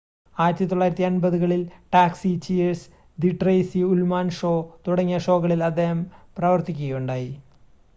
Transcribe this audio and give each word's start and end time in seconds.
1980-കളിൽ 0.35 1.61
Taxi 1.93 2.31
Cheers 2.37 2.89
The 3.17 3.31
Tracey 3.41 3.81
Ullman 3.91 4.29
Show 4.39 4.53
തുടങ്ങിയ 4.87 5.19
ഷോകളിൽ 5.27 5.63
അദ്ദേഹം 5.63 6.01
പ്രവർത്തിക്കുകയുണ്ടായി 6.37 7.31